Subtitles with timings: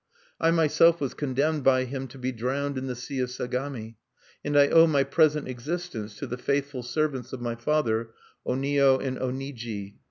[0.39, 3.97] "I myself was condemned by him to be drowned in the sea of Sagami.
[4.43, 8.09] And I owe my present existence to the faithful servants of my father,
[8.43, 9.97] Onio and Oniji."